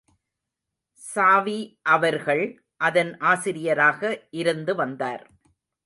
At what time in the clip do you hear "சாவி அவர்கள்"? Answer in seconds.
1.01-2.43